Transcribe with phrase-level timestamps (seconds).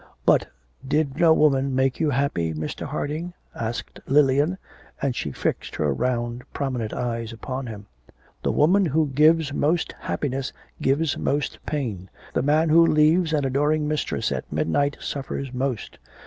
[0.25, 0.47] 'But
[0.83, 2.87] did no woman make you happy, Mr.
[2.87, 4.57] Harding?' asked Lilian,
[4.99, 7.85] and she fixed her round, prominent eyes upon him.
[8.41, 10.51] 'The woman who gives most happiness
[10.81, 12.09] gives most pain.
[12.33, 15.99] The man who leaves an adoring mistress at midnight suffers most.